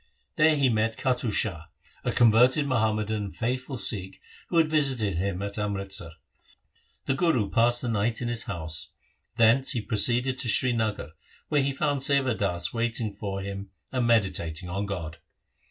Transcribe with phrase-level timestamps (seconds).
[0.35, 1.65] There he met Kattu Shah,
[2.03, 6.13] a converted Muhammadan and faithful Sikh who had visited him at Amritsar.
[7.05, 8.93] The Guru passed a night in his house.
[9.35, 11.11] Thence he pro ceeded to Srinagar,
[11.49, 15.19] where he found Sewa Das waiting for him and meditating on God.